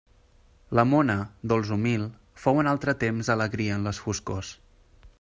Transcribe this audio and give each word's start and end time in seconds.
La 0.79 0.85
mona, 0.91 1.17
dolç 1.51 1.69
humil, 1.77 2.07
fou 2.47 2.65
en 2.65 2.73
altre 2.75 2.99
temps 3.07 3.33
alegria 3.37 3.81
en 3.81 3.89
les 3.91 4.05
foscors. 4.07 4.55